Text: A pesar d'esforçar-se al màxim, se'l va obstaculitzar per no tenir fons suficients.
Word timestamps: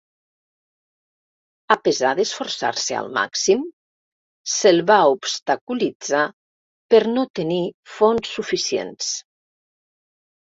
A 1.73 1.75
pesar 1.87 2.13
d'esforçar-se 2.19 2.95
al 3.01 3.09
màxim, 3.17 3.61
se'l 4.53 4.81
va 4.91 4.97
obstaculitzar 5.17 6.23
per 6.95 7.03
no 7.17 7.27
tenir 7.41 7.63
fons 7.99 8.33
suficients. 8.39 9.13